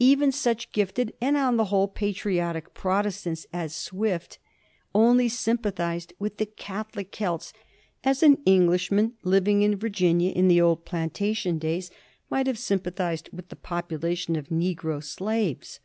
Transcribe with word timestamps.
Even 0.00 0.32
such 0.32 0.72
gifted, 0.72 1.12
and, 1.20 1.36
on 1.36 1.56
the 1.56 1.66
whole, 1.66 1.86
patriotic 1.86 2.74
Protestants 2.74 3.46
as 3.52 3.72
Swift 3.72 4.40
only 4.92 5.28
sympathized 5.28 6.12
with 6.18 6.38
the 6.38 6.46
Catholic 6.46 7.12
Celts 7.12 7.52
as 8.02 8.24
an 8.24 8.38
Englishman 8.44 9.12
living 9.22 9.62
in 9.62 9.76
Virginia, 9.78 10.32
in 10.32 10.48
the 10.48 10.60
old 10.60 10.84
plantation 10.84 11.58
days, 11.60 11.92
might 12.28 12.48
have 12.48 12.58
sympathized 12.58 13.30
with 13.32 13.50
the 13.50 13.54
population 13.54 14.34
of 14.34 14.48
negro 14.48 15.00
slaves. 15.00 15.78